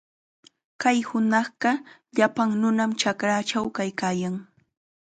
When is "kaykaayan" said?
3.77-4.35